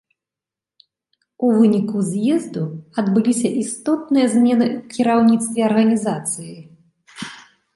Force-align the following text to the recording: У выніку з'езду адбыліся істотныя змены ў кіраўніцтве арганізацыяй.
У 1.47 1.49
выніку 1.57 1.97
з'езду 2.11 2.63
адбыліся 3.01 3.47
істотныя 3.65 4.25
змены 4.33 4.65
ў 4.77 4.79
кіраўніцтве 4.95 5.59
арганізацыяй. 5.69 6.57